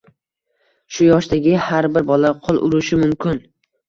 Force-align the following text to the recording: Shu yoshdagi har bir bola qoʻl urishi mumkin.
Shu 0.95 1.03
yoshdagi 1.09 1.53
har 1.65 1.87
bir 1.97 2.05
bola 2.07 2.31
qoʻl 2.47 2.57
urishi 2.69 2.99
mumkin. 3.03 3.39